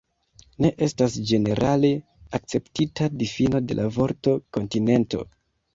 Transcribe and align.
Ne 0.63 0.71
estas 0.85 1.17
ĝenerale 1.31 1.93
akceptita 2.39 3.11
difino 3.21 3.65
de 3.69 3.81
la 3.83 3.89
vorto 4.01 4.39
"kontinento. 4.59 5.25